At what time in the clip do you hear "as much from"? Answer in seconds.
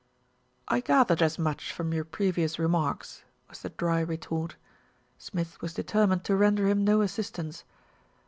1.21-1.93